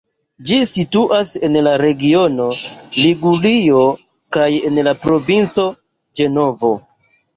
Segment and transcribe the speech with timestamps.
[0.51, 2.47] Ĝi situas en la regiono
[3.01, 3.83] Ligurio
[4.39, 5.67] kaj en la provinco
[6.23, 6.73] Ĝenovo.